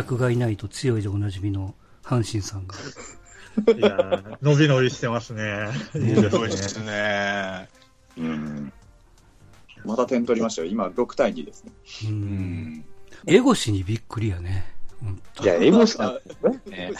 [0.00, 2.74] 客がいないと強いでおなじみの阪神さんが。
[3.76, 5.68] いやー伸び伸びしてますね。
[5.94, 6.86] いいですそうですね。
[6.86, 7.68] ね。
[8.16, 8.72] うん。
[9.84, 10.68] また点取りましたよ。
[10.68, 11.72] 今、6対2ですね。
[12.04, 12.08] う。
[12.08, 12.84] うんん。
[13.26, 14.72] エゴシにびっくりやね。
[15.02, 16.18] うんいや、エゴシな
[16.66, 16.92] ね。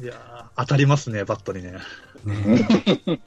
[0.00, 1.72] いやー当たりますね、バットにね。
[2.24, 3.20] ね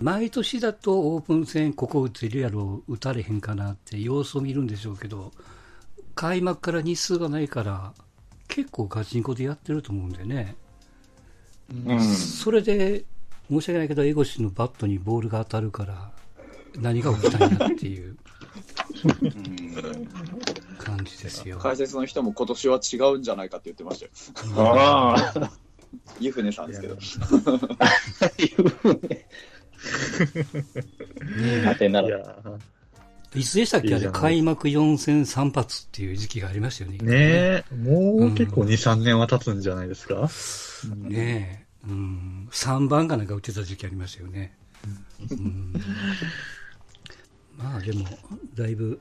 [0.00, 5.32] 毎年だとオープン戦ここ打てるやろ、打たれへんかなって様子を見るんでしょうけど、
[6.14, 7.92] 開幕から日数がないから、
[8.48, 10.56] 結構ガチンコでやってると思うんでね。
[11.86, 12.00] うん。
[12.00, 13.04] それで、
[13.50, 16.12] 申し訳ないけど、エゴシのバットにボールが当たるから、
[16.80, 18.16] 何が起きたんやっていう
[20.78, 21.58] 感じですよ。
[21.58, 24.12] 解説の人も今年は違うんじゃないかって言ってましたよ。
[24.56, 25.50] ああ。
[26.18, 26.96] 湯船さんですけど。
[31.64, 32.36] 当 てないやら。
[33.34, 33.94] いつでしたっけ？
[33.94, 36.98] あれ、開幕4戦3発っていう時期がありましたよね。
[36.98, 40.28] ーねえ、もう結構2、3年は経つんじゃないですか？
[40.96, 41.88] ねえ。
[41.88, 42.48] うん。
[42.50, 44.56] 3番かなんか打ってた時期ありましたよね。
[45.30, 45.72] うん。
[47.56, 48.06] まあでも、
[48.54, 48.98] だいぶ、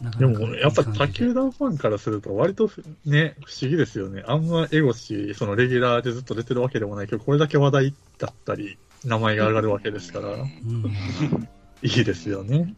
[0.00, 2.70] なかでなかも、やっぱいい感じで他球団ファンからすると、割と
[3.04, 4.22] ね、不思議ですよね。
[4.26, 10.92] あんまエゴシ、そのレギュラーでずっと出てるわけでもないけど、これだけ話題だったり、名前が上がるわけですから、うん。
[11.82, 12.74] いいですよね。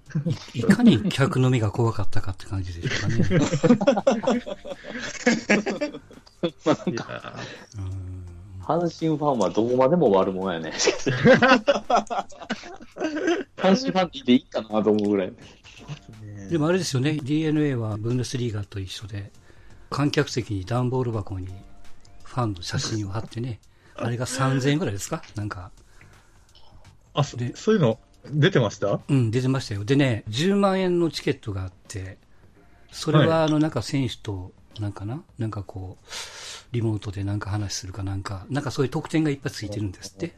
[0.55, 3.25] いかに客の目が怖かったかって感じでしょうかね。
[8.63, 10.73] 阪神ファンはどこまでも悪者やね。
[13.57, 15.33] 阪神ファンっていいかなと思うぐらい。
[16.49, 19.31] でもあれですよね、DNA はブンデスリーガと一緒で、
[19.91, 21.49] 観客席に段ボール箱に
[22.25, 23.61] ファンの写真を貼ってね、
[23.97, 25.23] あれが3000円ぐらいですか？
[25.35, 25.71] なんか、
[27.13, 27.99] あ、そでそういうの
[28.31, 29.01] 出てました？
[29.09, 29.85] うん、出てましたよ。
[29.85, 32.19] でね、10万円のチケットがあって、
[32.91, 35.23] それはあの、なんか選手と、なんかな？
[35.39, 36.07] なんかこう、
[36.73, 40.27] リモートでなんか話するかなんか、なんかそういう特典がいっぱいついてるんですって。
[40.27, 40.33] へ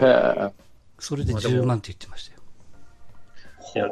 [0.00, 0.52] え。
[0.98, 2.40] それでまあでも10万って言ってましたよ。
[3.74, 3.86] いや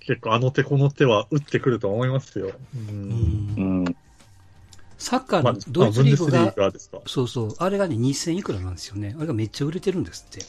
[0.00, 2.50] 結構あの手この手は打ってくると思いますよ。
[2.74, 3.84] うん。
[4.98, 6.72] サッカーまあの、ドイツリーグが。
[7.06, 9.14] そうそう、あれがね、2000いくらなんですよね。
[9.16, 10.44] あれがめっちゃ売れてるんですって。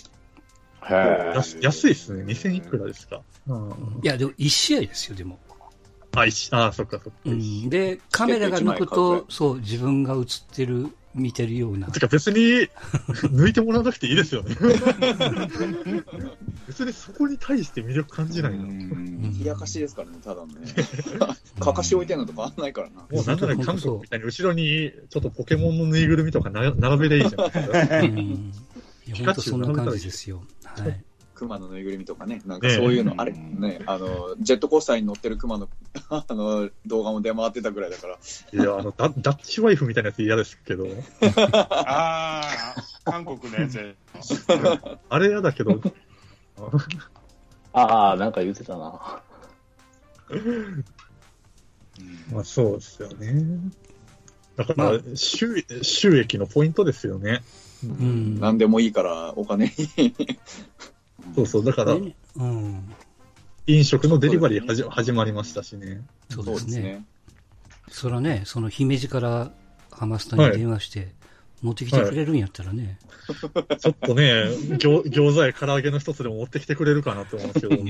[0.90, 2.24] 安安いですね。
[2.24, 3.22] 2000いくらですか？
[3.48, 5.40] うんいや、でも1試合ですよ、でも。
[6.16, 7.20] あ、一あ、そっかそっか。
[7.26, 10.24] うん、で、カメラが抜くと、そう、自分が映っ
[10.54, 11.88] てる、見てるような。
[11.88, 14.56] てか別に抜いてもらわなくていいですよね。
[16.68, 18.66] 別にそこに対して魅力感じないな。
[18.66, 20.74] 冷やかしですからね、ただのね。
[21.60, 23.06] かかし置いてんのとかあんないからな。
[23.12, 28.72] うなんなら韓国みたいに後ろにちょっとポケモンのぬいぐるみとかな並べでいいじゃないですか。
[29.08, 29.14] うん。
[29.16, 30.44] いや、本当そんな感じですよ。
[30.64, 31.04] はい。
[31.36, 35.68] 熊のぬいぐるみとかね、なんかそういうの、あれ、ね、あの、ジェットコースターに乗ってる熊の、
[36.10, 38.18] あの、動画も出回ってたぐらいだから、
[38.54, 40.86] いや、あの、ダダッチワイフみたいなやつ嫌ですけど、
[41.52, 42.42] あ
[42.76, 43.84] あ、韓国のやつや。
[45.10, 45.82] あれ嫌だけど、
[47.74, 49.22] ああ、なんか言ってたな。
[52.32, 53.44] まあそうですよね。
[54.56, 57.42] だかまあら、収収益のポイントですよね。
[57.84, 58.40] うん。
[58.40, 60.16] 何でもいいからお金に。
[61.36, 62.94] そうそう、だから、ねうん。
[63.68, 66.02] 飲食のデリバリーはじ始まりましたしね。
[66.30, 67.06] そうですね。。
[67.90, 69.52] そらね、その姫路から
[69.92, 71.14] ハマスタに電話して、
[71.64, 73.00] 持ってきてくれるんやったらね。
[73.80, 74.44] ちょっとね、
[74.80, 77.82] 餃餃子や唐揚げの一つでも持ってきてくれるかなと思うんですけど、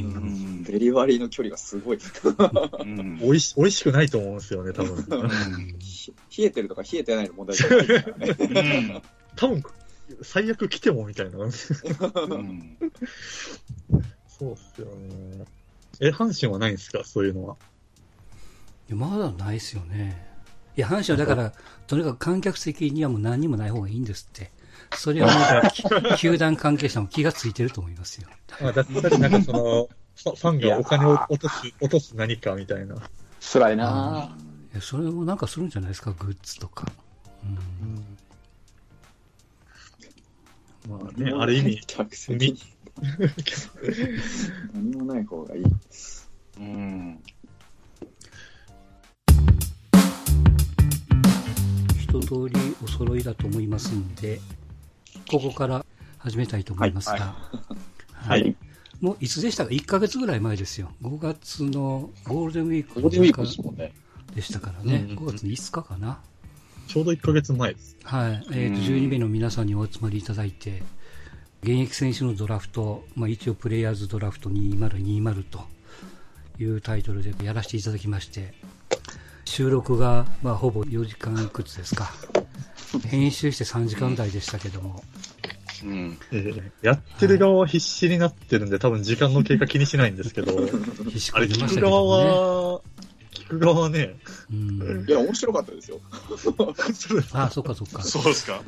[0.72, 1.98] デリバリーの距離がすごい。
[1.98, 5.76] うん美味し美味しくないと思うんですよね、多分。
[5.80, 9.02] ひ冷えてるとか冷えてないの問題じゃないですからね。
[9.36, 9.64] 多分、
[10.22, 11.38] 最悪来てもみたいな。
[11.40, 11.52] うん
[14.28, 15.46] そうっすよね。
[16.00, 17.04] え、阪神はないんですか？
[17.04, 17.56] そういうのは。
[18.90, 20.28] いやまだないですよね。
[20.76, 21.54] いや、阪神はだから、
[21.88, 24.52] とにかく観客席にはもう何にもない方がいいんですって。
[24.96, 25.28] それは
[25.62, 25.72] もう、
[26.16, 28.28] き 球団関係者も気がついてると思いますよ。
[28.60, 32.96] まあ、だったりなんかその、ファファンがお金を落とす、落とす何かみたいな。
[33.40, 34.36] 辛いな。
[34.74, 36.88] いやそれもなんかするんじゃないですか、グッズとか。
[37.44, 38.18] うん
[40.90, 42.58] まあね、ある意味、客席に。
[44.74, 45.64] 何もない方がいい。
[46.60, 47.20] うん
[52.00, 54.40] 一通りお揃いだと思いますんで、
[55.32, 55.86] ここから
[56.20, 57.36] 始めたいと思いますが、はいは
[58.30, 58.56] はい。
[59.02, 60.92] もういつでしたか ?1 ヶ月ぐらい前ですよ。
[61.02, 63.78] 5月のゴールデンウィークゴールデンウィー
[64.30, 65.08] クでしたからね。
[65.10, 66.22] うん5月の5日かな。
[66.88, 67.98] ちょうど1ヶ月前です。
[68.04, 68.32] はい。
[68.32, 70.84] えっ、と、うん12名の皆さんにお集まりいただいて、
[71.64, 75.66] 現役選手のドラフト、まあ一応プレイヤーズドラフト2020と
[76.60, 78.54] いうタイトルでやらせていただきまして、
[79.46, 82.12] 収録が、まあ、ほぼ4時間いくつですか。
[83.08, 85.04] 編集して3時間台でしたけども。
[85.84, 86.18] うん。
[86.32, 90.54] えーやってる側は必死になってるんで、多分時間の経過気にしないんですけど、
[91.08, 92.82] 必死あれこいてましたけ聞く側どは、
[93.46, 94.16] 聞く側はね、ね。
[94.52, 95.12] うんい。
[95.12, 96.00] や、面白かったですよ。
[97.34, 98.02] あ、そっかそっか。
[98.04, 98.62] そうですか？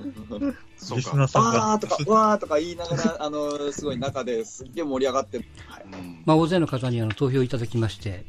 [0.78, 0.98] そうか。
[0.98, 5.46] リスナーさんがあーとか、わーとか言いながら、 あの、すごい中ですっげえ盛り上がってる。
[5.68, 8.26] はいうんまあ、大勢の方にあの投票いただきまして、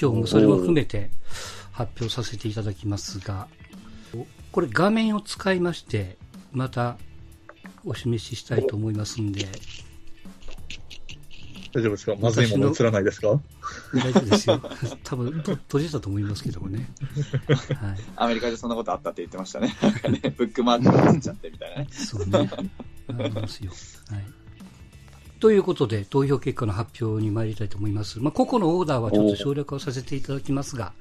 [0.00, 1.10] 今日もそれも含めて
[1.72, 3.48] 発表させていただきますが、
[4.52, 6.18] これ画面を使いまして、
[6.52, 6.96] また
[7.84, 9.46] お示ししたいと思いますんで、
[11.74, 12.14] 大丈夫ですか？
[12.20, 13.40] まずいもの映らないですか？
[13.94, 14.60] 大丈夫ですよ。
[15.04, 16.88] 多分と閉じたと思いますけどもね。
[17.80, 17.96] はい。
[18.16, 19.74] アメリカでそんなことあったって言ってましたね。
[20.08, 21.88] ねブックマークがつっちゃってみたいなね。
[21.90, 22.50] そうね。
[23.08, 23.72] ありますよ。
[24.10, 24.24] はい。
[25.40, 28.20] ということで、投票結果の発表に参りたいと思います。
[28.20, 30.92] まあ、個々のオーダーはちょっと省略をさせていただきますが、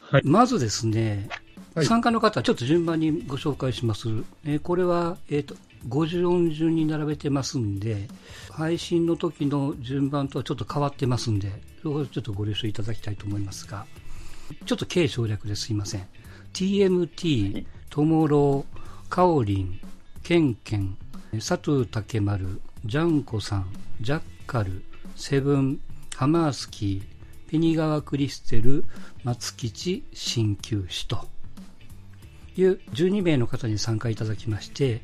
[0.00, 1.28] はいまずですね、
[1.74, 4.08] はい参加の方、ちょっと順番にご紹介します。
[4.44, 5.56] えーこれは、えっ、と、
[5.88, 8.08] 50音順に並べてますんで、
[8.50, 11.50] 配信の時の順番とはちょっと変わってますんで、
[11.82, 13.86] そこをちょっとご了承いただきたいと思いますが、
[14.64, 16.06] ちょっと軽省略ですいません。
[16.52, 19.80] TMT、トモロー、カオリン、
[20.22, 20.96] ケンケン、
[21.32, 23.66] 佐藤竹丸、ジャンコさん、
[24.00, 24.82] ジャッカル、
[25.16, 25.80] セブン、
[26.14, 28.84] ハマースキー、ペニガワクリステル、
[29.22, 31.28] 松吉、鍼灸師と
[32.56, 35.00] いう12名の方に参加いただきまして、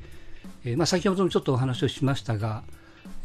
[0.65, 2.63] えーまあ、先ほどもちょっとお話をしましたが、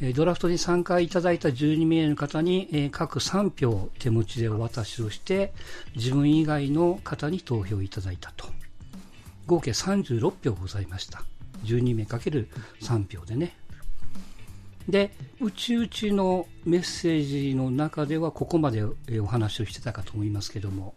[0.02, 5.54] えードラフトに参加いただいた12名の方に、えー各3票手持ちでお渡しをして、
[5.96, 8.48] 自分以外の方に投票いただいたと。
[9.46, 11.24] 合計36票ございました。
[11.64, 12.50] 12名かける
[12.82, 13.56] 3票でね。
[14.90, 15.12] で、
[15.42, 18.84] うちうちのメッセージの中ではここまで
[19.20, 20.96] お話をしてたかと思いますけども、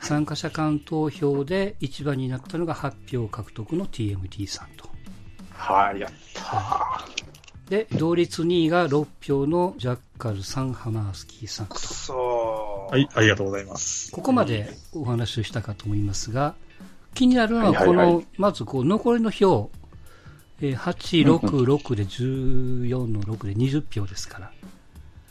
[0.00, 4.93] 参加者間投票で一番になったのが8票獲得の TMT さんと。
[5.54, 7.04] はい、やった
[7.68, 11.66] で、同率2位が6票のジャッカルさん、ハマースキーさん。
[11.66, 11.78] と。
[11.78, 14.12] そはい、ありがとうございます。
[14.12, 16.54] ここまでお話をしたかと思いますが、
[17.14, 19.70] 気になるのは、はいはいこの、はいまずこう、残りの票、
[20.60, 24.52] えー8、6、6で14の6で20票ですから、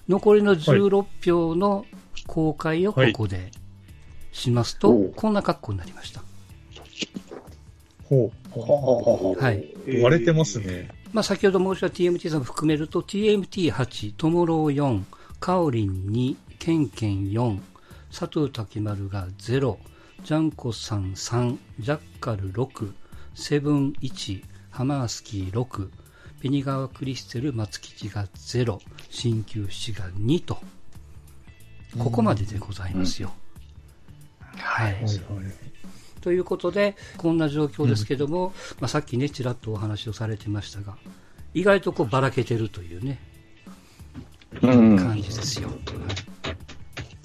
[0.10, 1.86] 残りの16票の
[2.26, 3.52] 公開をここで
[4.32, 5.14] しますと、おう。
[5.16, 6.24] こんな格好になりました。
[9.40, 9.58] はい。
[9.88, 10.90] う、割れてますね。
[11.12, 15.04] まあ、先ほど申した TMT さんも含めると TMT8、トモロー4、
[15.40, 17.60] カオリン2、ケンケン4、
[18.10, 19.78] 佐藤竹丸が0、
[20.24, 22.94] ジャンコさん3、ジャッカル6、
[23.36, 25.90] セブン1、ハマースキー6、
[26.42, 30.58] ペニガワクリステル松吉が0、鍼灸師が2と、
[32.00, 33.34] ここまででございますよ。
[34.58, 34.94] はい。
[34.94, 35.14] はいはい。
[36.24, 40.96] ということで、こんな状況ですけども、まあ、さっきね、ちらっとお話をされてましたが、
[41.54, 43.20] 意外とこうばらけてるというね、
[44.62, 44.98] うん。
[44.98, 45.68] 感じですよ。
[45.68, 45.78] はい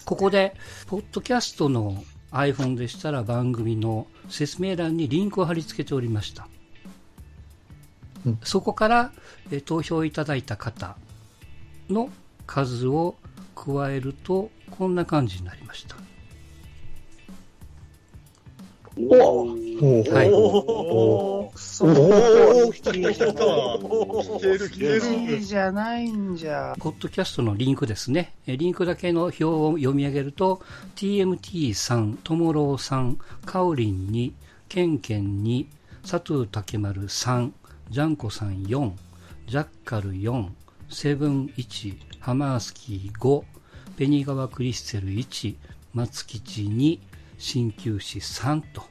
[0.04, 0.54] ここで、
[0.86, 2.02] ポッドキャストの
[2.32, 6.48] iPhone でしたら番組の説明欄にリンクを貼り付けておりました。
[8.24, 9.12] うんそこから
[9.50, 10.96] え投票いただいた方
[11.90, 12.08] の
[12.46, 13.16] 数を
[13.54, 16.07] 加えると、こんな感じになりました。
[19.10, 19.46] お
[20.10, 20.32] はい。
[20.32, 21.84] おー。
[21.84, 22.72] おー。
[22.72, 26.74] 来た来た来た来た来てる来ていいるじゃないんじゃ。
[26.80, 28.34] ポッドキャストのリンクですね。
[28.48, 30.60] えリンクだけの表を読み上げると、
[30.96, 32.76] TMT3、トモロー。
[32.76, 34.32] 3、カオリン2、
[34.68, 35.66] ケンケン2、
[36.02, 37.52] 佐藤竹丸3、
[37.90, 38.92] ジャンコさん4、
[39.46, 40.48] ジャッカル4、
[40.90, 42.60] セブン1、ハマー。
[42.60, 43.18] スキー。
[43.18, 43.44] 5、
[43.96, 45.54] ペニガワクリステル1、
[45.94, 46.98] 松吉2、
[47.38, 48.82] 鍼灸師3と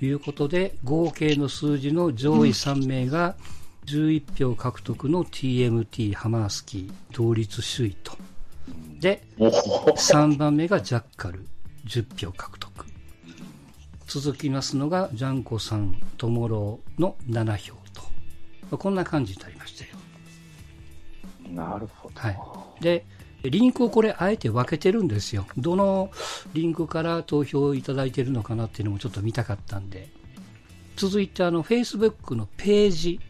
[0.00, 3.36] いうことで、合計の数字の上位3名が
[3.86, 8.16] 11票獲得の TMT ハマースキー同率首位と。
[9.00, 11.46] で、お3番目がジャッカル
[11.86, 12.84] 10票獲得。
[14.06, 17.74] 続きますのがジャンコさん、トモローの7票
[18.70, 18.76] と。
[18.76, 19.90] こんな感じになりましたよ。
[21.50, 22.20] なるほど。
[22.20, 22.38] はい。
[22.82, 23.04] で、
[23.42, 25.46] リンクをこれあえて分けてるんですよ。
[25.56, 26.10] どの
[26.52, 30.08] リンクから投票いただいてるのかなっていうのもちょっと見たかったんで。
[30.96, 33.20] 続いてあの Facebook のページ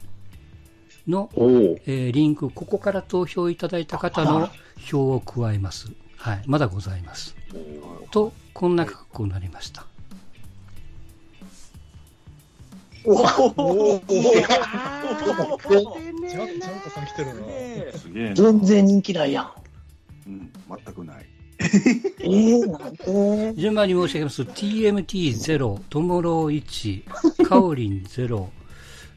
[1.09, 1.51] の、おお。
[1.87, 4.49] えーリンク、ここから投票いただいた方の
[4.79, 5.91] 票を加えます。
[6.17, 6.43] はい。
[6.47, 7.37] まだございます。
[8.11, 9.87] と、こんな格好になりました。
[13.05, 14.23] おーおーち
[16.29, 17.99] ちゃんちゃんこさん来てるな。
[17.99, 18.35] すげえな。
[18.35, 19.66] 全然人気ないやん。
[20.27, 20.51] うん、
[20.85, 21.27] 全くない。
[21.59, 28.49] えー、なんで順番に申し上げますと、TMT0、トモロー1、カオリン0、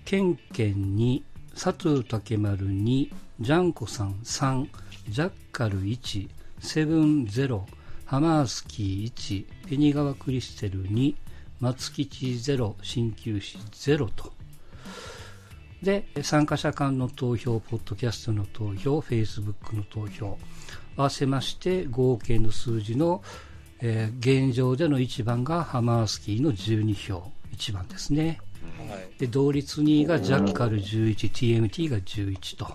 [0.05, 1.21] ケンケン2、
[1.53, 3.11] 佐藤竹丸2、
[3.41, 4.67] ジャンコさん3、
[5.09, 7.61] ジャッカル1、セブン0、
[8.05, 11.15] ハマースキー1、ペニガワクリステル2、
[11.59, 14.31] 松吉0、鍼灸師0と。
[15.83, 20.37] で、参加者間の投票、ポッドキャストの投票、フェイスブックの投票、
[20.97, 23.23] 合わせまして合計の数字の、
[23.81, 28.39] えー現状での1番がハマースキーの12票、1番ですね。
[28.89, 29.19] はい。
[29.19, 32.67] で、同率2位がジャッカル11、TMT が11と。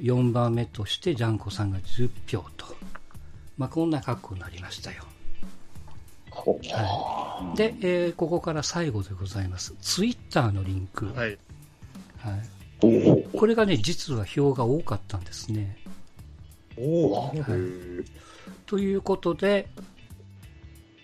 [0.00, 2.66] 4番目としてジャンコさんが10票と。
[3.56, 5.02] まあ、こんな格好になりましたよ。
[6.30, 7.56] はい。
[7.56, 9.74] で、えーここから最後でございます。
[9.80, 11.06] ツイッターのリンク。
[11.14, 11.38] はい。
[12.18, 13.28] はい。
[13.36, 15.76] これがね、実は票が多かったんですね。
[16.78, 17.26] おお。
[17.26, 17.34] はい。
[18.66, 19.68] ということで、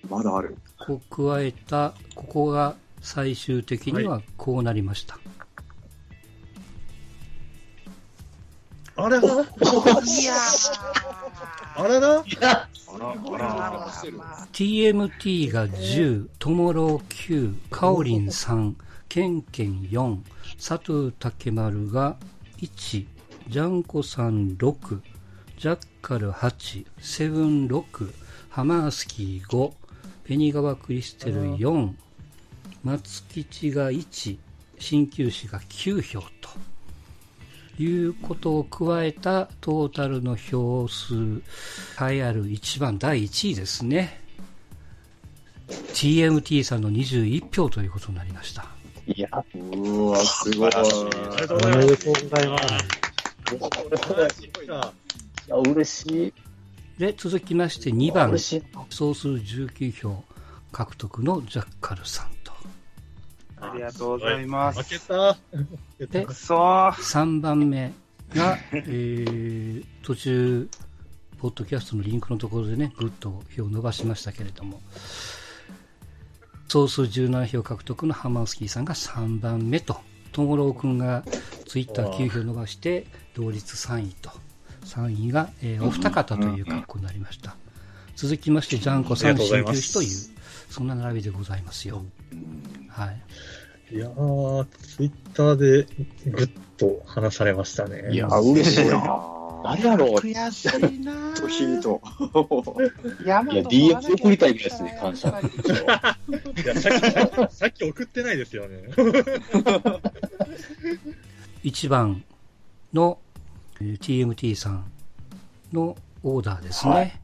[0.08, 0.56] まだある。
[0.78, 5.18] こう加えた、ここが最終的にはこうなりました。
[8.96, 9.26] あれだ？
[11.76, 12.24] あれだ？
[12.86, 13.90] あら、あら、
[14.52, 18.74] TMT が10、トモロー9、カオリン3、
[19.08, 20.18] ケンケン4、
[20.56, 22.16] 佐藤竹丸が
[22.58, 23.06] 1、
[23.48, 25.00] ジャンコさん6、
[25.56, 28.12] ジャッカル8、セブン6、
[28.50, 29.72] ハマースキー5、
[30.24, 31.92] ペニガワクリステル4、
[32.82, 34.36] 松吉が1、
[34.78, 36.50] 鍼灸師が9票と。
[37.78, 41.14] いうことを加えたトータルの票数、
[42.00, 44.20] 栄えある一番第1位ですね。
[45.68, 48.66] TMT さんの21票ということになりました。
[49.06, 50.70] いや、うわ、すごい。
[50.74, 51.84] ありがとうおございます。
[51.84, 52.48] めでとうござい
[54.68, 54.93] ます。
[55.74, 56.32] 嬉しい。
[56.98, 58.38] で、続きまして2番。
[58.90, 60.24] 総数19票
[60.72, 62.52] 獲得のジャッカルさんと。
[63.60, 64.82] ありがとうございます。
[64.82, 65.36] 負けた。
[65.98, 66.90] でくそー。
[66.92, 67.92] 3番目
[68.34, 70.68] が、 えー、途中、
[71.38, 74.80] ポッドキャストのリンクのところでね、ぐっと票を伸ばしましたけれども、
[76.68, 79.98] 総数17票獲得のハマースキーさんが3番目と、
[80.32, 81.22] トモロー君が
[81.66, 84.30] ツイッター9票伸ばして、同率3位と、
[84.84, 87.56] 3位が、えーお二方という格好になりました。
[88.16, 90.08] 続きまして、ジャンコさん、鍼灸師という、
[90.70, 92.04] そんな並びでございますよ。
[92.88, 93.96] はい。
[93.96, 95.86] いやー、ツイッターで
[96.30, 98.10] ぐっと話されましたね。
[98.12, 99.30] いや、嬉しいな。
[99.64, 100.10] 何やろう。
[100.10, 102.00] い悔しいなーとヒート。
[103.24, 105.28] や、DM 送りたいぐらいですね、感謝。
[105.28, 105.32] い
[106.66, 108.90] やさっき、さっき送ってないですよね。
[111.64, 112.24] 1番
[112.92, 113.23] のえー
[113.80, 114.90] TMT さん
[115.72, 117.20] のオーダーですね。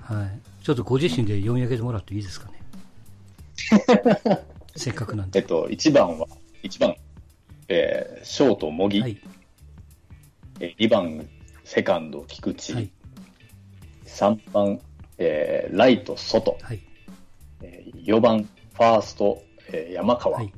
[0.00, 0.40] はい。
[0.64, 2.60] ちょっとご自身で読み上げてもらっていいですかね？
[4.76, 5.40] せっかくなんで。
[5.40, 6.26] えっと、1番は、
[6.62, 6.96] 1番、
[7.68, 9.20] えー、ショート、模擬、はい。
[10.60, 11.28] えー、2番、
[11.64, 12.90] セカンド、菊池、はい。
[14.06, 14.80] 3番、
[15.18, 16.80] えー、ライト、外、はい。
[17.62, 20.52] えー、4番、ファースト、えー、山川、はい。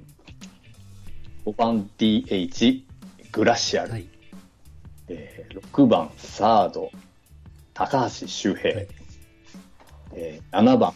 [1.44, 2.82] 5番、DH、
[3.32, 4.08] グラシアル、はい。
[5.08, 6.90] えー、6番、サード、
[7.74, 8.88] 高橋周平、はい
[10.14, 10.92] えー、7番、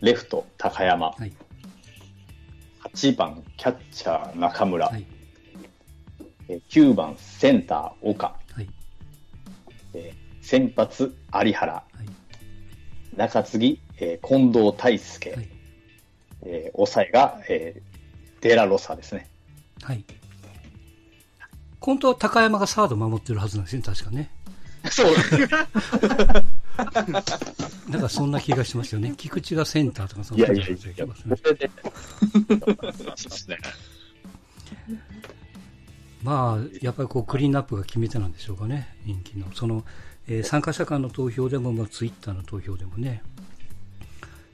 [0.00, 1.32] レフト、高山、はい。
[2.92, 5.06] 8番、キャッチャー、中村、はい。
[6.48, 8.68] えー9番、センター、岡、はい。
[9.94, 13.16] えー先発、有原、はい。
[13.16, 15.48] 中継ぎ、えー近藤大輔、はい
[16.42, 17.94] えー抑えが、えー
[18.42, 19.30] デラロサですね。
[19.82, 20.04] はい。
[21.84, 24.30] 本当は高山がサード守ってるはずなんですね、確かね。
[24.90, 25.14] そう。
[27.90, 29.12] なんかそんな気がしますよね。
[29.18, 31.36] 菊池がセンターとかそんいな感やいやいや、じがしま
[33.36, 33.58] すね。
[36.22, 39.46] まあ、やっぱりこうクリーンナップが決め手なんでしょうかね、人気の。
[39.54, 39.84] その、
[40.26, 43.22] えー参加者間の投票でも、まあ、ツイッターの投票でもね、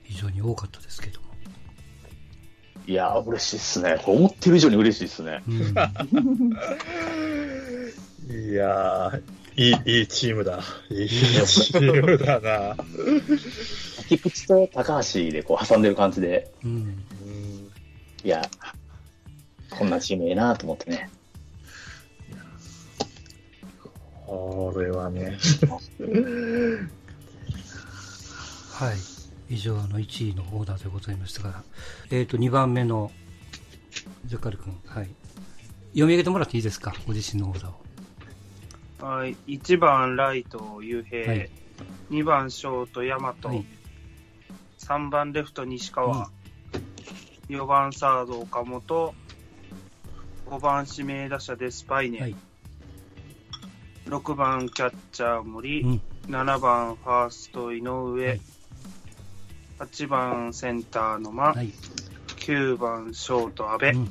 [0.03, 1.20] 非常に多かったですけども。
[2.87, 4.01] いやー、嬉しいっすね。
[4.05, 5.43] 思ってる以上に嬉しいっすね。
[5.47, 5.55] うん、
[8.33, 9.21] いやー、
[9.55, 10.61] いい、いいチームだ。
[10.89, 12.75] いいチームだな。
[14.07, 17.71] 菊池と高橋でこう挟んでる感じで、うん、うん
[18.23, 18.41] いや、
[19.69, 21.09] こんなチームええなと思ってね。
[24.25, 25.37] これはね。
[28.71, 29.20] はい。
[29.51, 31.61] 以上の1位のオーダーでございましたが、
[32.09, 33.11] えっ、と、2番目の、
[34.25, 35.09] ジャカル君、はい。
[35.89, 36.93] 読み上げてもらっていいですか？
[37.05, 39.13] ご自身のオーダーを。
[39.17, 39.35] はい。
[39.47, 41.27] 1番、ライト、ゆうへい。
[41.27, 41.49] はい。
[42.11, 43.65] 2番ショート、大和、はい。
[44.79, 46.29] 3番レフト、西川、
[47.49, 49.13] 4番サード、岡本、
[50.45, 52.35] 5番指名打者、デスパイネ、はい。
[54.05, 56.01] 6番キャッチャー、森、うん。
[56.27, 58.41] 7番ファースト、井上、はい
[59.81, 61.71] 8番センター、野間、はい。
[62.37, 64.09] 9番ショート、阿部、うん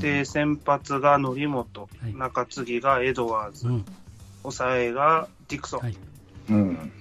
[0.00, 3.84] で、先発が則本、はい中継ぎがエドワーズ、うん。
[4.42, 5.80] 抑えがディクソン。
[5.80, 5.96] はい。
[6.50, 6.92] うん。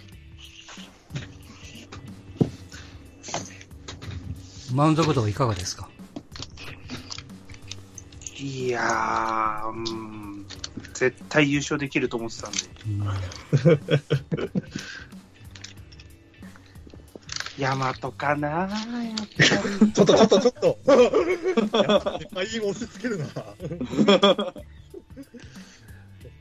[4.73, 5.89] 満足度はいかがですか？
[8.37, 10.45] いやー、うん、
[10.93, 12.59] 絶対優勝できると思ってたんで。
[17.59, 18.73] うんヤマトかな やっぱ
[19.85, 19.91] り。
[19.91, 20.79] ちょっとちょっとちょっと。
[22.35, 23.25] あ、いい押し付けるな。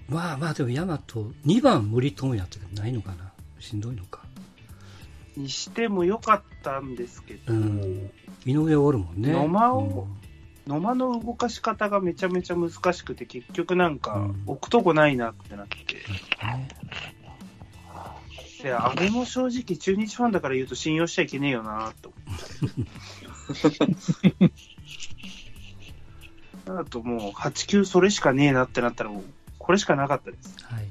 [0.09, 4.23] まあまあ、でも、ヤマト、2番森友哉ってないのかなしんどいのか。
[5.37, 8.11] にしてもよかったんですけど、うん。
[8.47, 9.33] 井上おるもんね。
[9.33, 10.09] 野間を
[10.67, 15.77] 野間の動かし方がめちゃめちゃ難しくて、結局なんかうん、置くとこないなってなって。
[15.77, 17.18] うん
[18.63, 22.13] ねで、あれも正直中日ファンだから言うと信用しちゃいけねえよなと
[26.67, 26.79] 思。
[26.81, 29.25] あともう8球それしかねえなってなったらもう
[29.59, 30.57] これしかなかったです。
[30.65, 30.87] はい。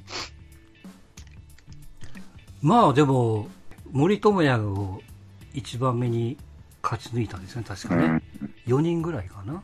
[2.61, 3.47] まあでも、
[3.91, 5.01] 森友哉を
[5.53, 6.37] 一番目に
[6.83, 8.21] 勝ち抜いたんですね、確かね。
[8.65, 9.63] 4人ぐらいかな。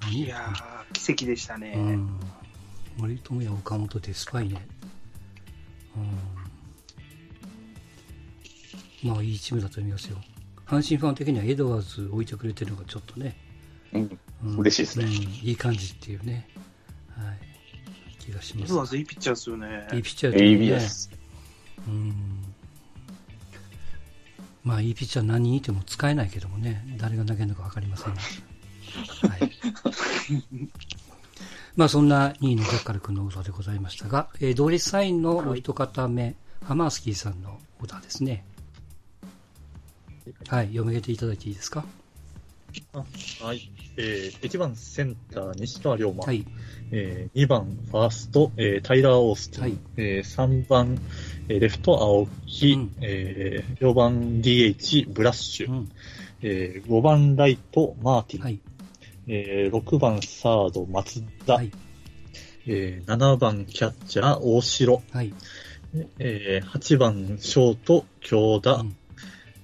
[0.00, 1.74] 4人いやー、奇跡でしたね。
[1.76, 2.20] うん。
[2.98, 4.66] 森友哉、岡本でスパイね。
[5.96, 6.39] うん。
[9.02, 10.18] まあいいチームだと思いますよ。
[10.66, 13.36] 阪神ファン的にはエドワーズ置いてくれてるのがちょっとね。
[13.92, 14.18] うん。
[14.44, 16.48] うん嬉しいですねうんいい感じっていうね。
[17.10, 17.38] はい。
[18.18, 18.70] 気がします。
[18.70, 19.88] エドワーズいいピッチャーですよね。
[19.92, 21.10] いいピッチャーです。
[21.88, 22.40] うん
[24.62, 28.20] まあ、いいピッチャー何人いても使えないけどもね、誰が投げるのか分かりませんが。
[29.28, 29.52] はい。
[31.76, 38.44] まあ、そんな2位のジャッカル君の歌でございましたが、えー同率サインのお一方目、ハマースキーさんの歌ですね。
[40.48, 41.84] はい、読み上げていただいていいですか？
[43.42, 43.68] はい。
[43.96, 46.24] えー、1番センター、西川龍馬。
[46.24, 46.46] はい。
[46.92, 49.62] えー、2番ファースト、えー、タイラー・オースティン。
[49.62, 50.28] はいえー、
[50.64, 50.98] 3番、
[51.48, 52.72] えーレフト、青木。
[52.72, 55.70] うんえー、4番 DH、ブラッシュ。
[55.70, 55.88] うん。
[56.42, 58.42] えー、5番ライト、マーティン。
[58.44, 58.60] はい。
[59.26, 61.54] えー、6番サード、松田。
[61.54, 61.72] はい。
[62.66, 65.02] えー、7番キャッチャー、大城。
[65.10, 65.34] はい。
[66.20, 68.74] えー、8番ショート、京田。
[68.74, 68.96] うん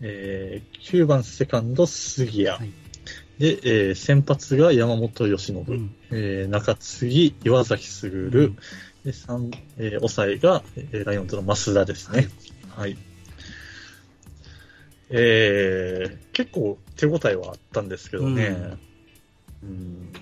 [0.00, 2.48] えー、9番セカンド、杉谷。
[2.48, 2.70] はい
[3.38, 5.62] で、えー、先発が山本由伸。
[5.68, 5.94] うん。
[6.10, 8.30] えー、中継ぎ、岩崎優。
[8.32, 8.56] うん
[9.04, 12.28] で、三えー、抑えが、えーライオンズの増田ですね。
[12.74, 12.96] はい。
[15.10, 18.78] えー、結構手応えはあったんですけどね。
[19.62, 20.12] うん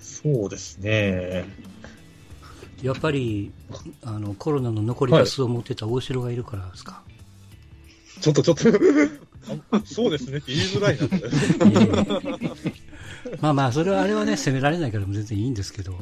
[0.00, 1.44] そうですね。
[2.82, 3.52] やっぱり、
[4.02, 7.02] あの、コロナの残りガスを持ってた大城がいるからですか？
[8.24, 8.68] ちょっとちょっと
[9.70, 12.40] あ、そうですねって言いづらいな
[13.40, 15.92] まあまあ、それはあれはね、責められないから全然いいんですけど。
[15.92, 15.98] うん。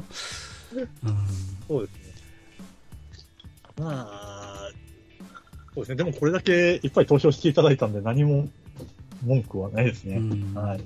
[1.67, 2.13] そうですね。
[3.77, 4.71] まあ、
[5.75, 5.95] そうですね。
[5.95, 8.47] でもこれだけいっぱい投票していただいたんで何も
[9.21, 10.15] 文句はないですね。
[10.15, 10.81] うんはい。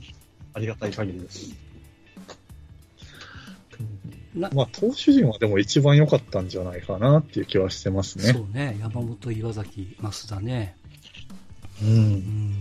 [0.56, 1.52] ありがたい限りです。
[4.34, 8.34] なまあ、投手陣はでも一番良かったんじゃないかなっていう気はしてますね。
[8.34, 10.76] そうね、山本、岩崎、増田ね。
[11.82, 11.86] う。
[11.86, 12.54] うんん。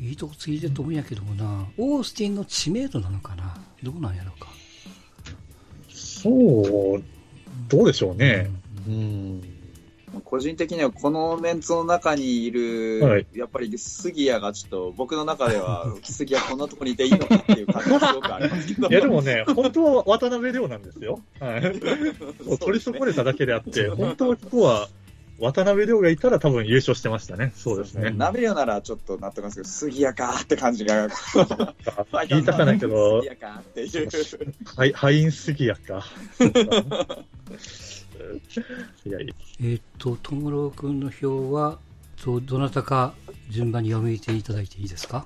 [0.00, 3.54] いいとこついてると思うんやけどもな、オースティンの知名度なのかな？
[3.82, 4.48] どうなんやろうか？
[5.88, 7.02] そう、
[7.68, 8.50] どうでしょうね。
[8.88, 9.42] うんうん。
[10.24, 18.88] 個人的にはこのメンツの中にいる、はいやっぱり杉谷がちょっと僕の中では 杉谷こんなとこにいていいのかっていう感じがすごくありますけど。
[18.88, 21.20] いや、でもね、本当は渡辺亮なんですよ。
[21.38, 21.60] はい。
[22.58, 24.88] 取り損ねただけであって、本当はここは
[25.40, 27.52] 渡辺亮がいたら多分優勝してましたね。
[27.56, 28.10] そうですね。
[28.10, 31.08] 鍋よならちょっと納得なんですけど、杉谷かって感じが。
[32.28, 34.08] 言いたかないけど杉、谷かっていう。
[34.76, 36.04] はい、敗因すぎやか。
[39.06, 41.78] いやいやえーっと、ともろくんの票は、
[42.22, 43.14] とどなたか
[43.48, 45.24] 順番に読みていただいていいですか？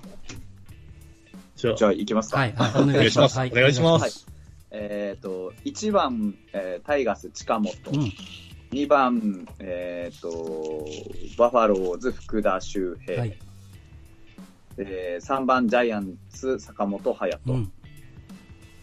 [1.57, 2.39] じゃあじ、ゃあ行きますか。
[2.39, 3.37] はい、はい、お願いします。
[3.37, 4.27] お願いします
[4.71, 7.73] えっ、と、1番、えータイガース近本。
[7.93, 8.13] うん、
[8.75, 10.85] 2番、えっ、と、
[11.39, 13.21] バファローズ福田周平。
[13.21, 13.39] はい、
[14.79, 17.53] えー3番ジャイアンツ坂本勇人。
[17.53, 17.73] うん、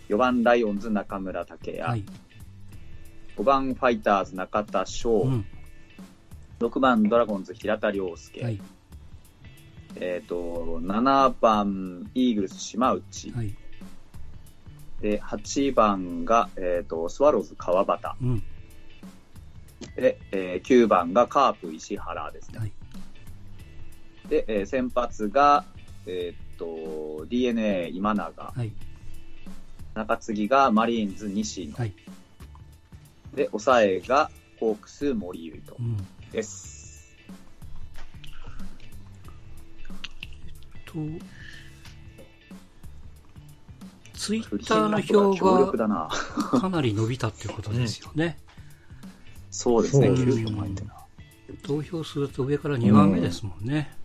[0.07, 1.81] 4番ライオンズ中村武也。
[1.81, 2.05] はい、
[3.35, 5.45] 5 5番ファイターズ中田翔、うん。
[6.61, 8.61] 6番ドラゴンズ平田良介、はい。
[9.97, 13.53] えっ、と、7番イーグルス島内、はい。
[15.01, 18.43] で、8番が、えっ、と、スワローズ川端、うん。
[19.95, 22.59] で、えー9番がカープ石原ですね。
[22.59, 22.71] はい。
[24.29, 25.65] で、えー先発が、
[26.05, 28.71] えっ、と、DNA 今永、はい。
[29.93, 31.93] 中継ぎがマリーンズ西野、はい。
[33.33, 35.97] で、抑えがホークス森唯とうん。
[36.31, 37.17] です。
[40.85, 40.99] と、
[44.13, 46.09] ツイッターの票だな。
[46.51, 48.37] が かなり伸びたってことですよね。
[49.61, 50.93] そうですね、そう9票も入ってな。
[51.61, 53.95] 投票すると上から2番目ですもんね。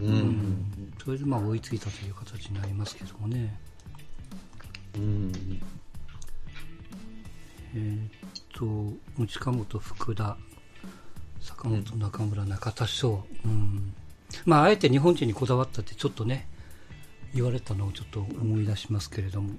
[0.00, 0.92] ううんん。
[1.02, 3.58] それでまあ追いついたという形になりますけどもね。
[4.94, 5.32] うん。
[7.74, 8.10] えーっ
[8.52, 10.36] と、内川本、福田、
[11.40, 13.26] 坂本、中村、中田翔。
[13.44, 13.94] うん。
[14.44, 16.46] まあ、あえて日本人にこだわったってちょっとね、
[17.34, 19.56] 言われたのをちょっと思い出しますけれども、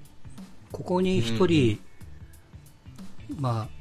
[0.72, 1.78] ここに一人、
[3.38, 3.77] まあ、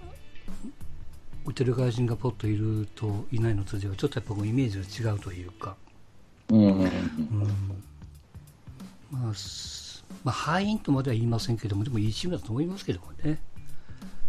[1.47, 5.77] 打てる外人がポッといるといないのとでは、ちょっとやっぱこうイメージが違うというか、
[6.51, 6.61] うん。
[6.61, 6.89] うん
[9.11, 13.41] まあ、すまあ、敗因とまでは言いませんけども、でもいいチームだと思いますけどもね。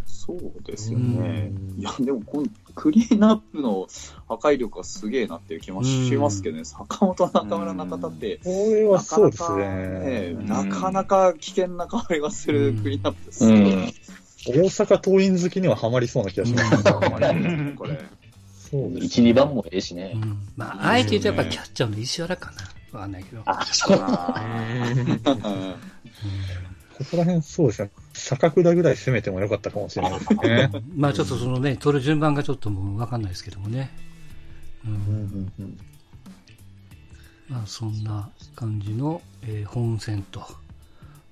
[0.06, 1.76] そうですよねう。
[1.76, 3.88] んいや、でもこのクリーンナップの
[4.28, 6.64] 破壊力がすげえなっていう気もしますけどね。
[6.64, 10.36] 坂本、中村、中田って、これはそうですなかなかね。
[10.44, 13.46] なかなか危険な香りがするクリーンナップです。
[13.46, 13.92] うん。
[14.46, 16.74] 大阪桐蔭好きにはハマりそうな気がします。
[16.74, 17.98] うん これ。
[18.70, 19.20] そうです。
[19.20, 20.12] 1、2番もええしね。
[20.14, 20.38] うん。
[20.56, 22.62] まあ、あえて言うとやっぱキャッチャーの石原かな。
[22.92, 23.42] わかんないけど。
[23.46, 23.98] あ、そう。
[24.00, 24.34] あ
[26.98, 27.90] ここら辺そうですね。
[28.12, 30.70] 坂倉ぐらい攻めてもよかったかもしれないですね。
[30.96, 33.90] まあちょっとそのね、取る順番がちょっともうわかんないですけどもね。
[34.84, 34.88] う。
[34.88, 35.78] うんんうん
[37.48, 40.44] まあそんな感じの、えー本戦と。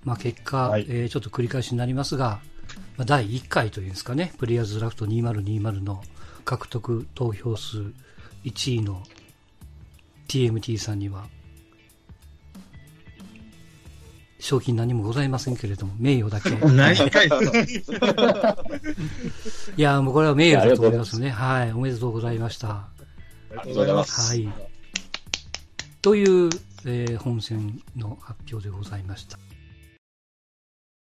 [0.05, 2.41] まあ結果、はいえーちょっと繰り返しになりますが、まあ、
[3.05, 6.03] 第1回というんですかね、プレイヤーズドラフト2020の
[6.45, 7.93] 獲得投票数
[8.45, 9.03] 1位の
[10.29, 11.27] TMT さんには、
[14.39, 16.51] 賞金何もございませんけれども、名誉だけ。
[19.77, 21.31] いや、もうこれは名誉だと思いますね。
[21.31, 22.69] はい、おめでとうございました。
[22.71, 22.89] あ
[23.51, 24.33] りがとうございます。
[24.33, 24.49] はい。
[26.01, 26.51] という、
[26.85, 29.39] えー本戦の発表でございました。